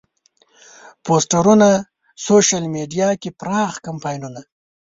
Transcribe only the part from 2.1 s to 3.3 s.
سوشیل میډیا کې